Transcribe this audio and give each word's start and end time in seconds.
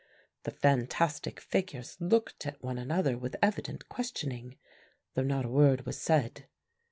The 0.45 0.49
fantastic 0.49 1.39
figures 1.39 1.95
looked 1.99 2.47
at 2.47 2.63
one 2.63 2.79
another 2.79 3.19
with 3.19 3.35
evident 3.39 3.87
questioning, 3.87 4.57
though 5.13 5.21
not 5.21 5.45
a 5.45 5.47
word 5.47 5.85
was 5.85 6.01
said. 6.01 6.47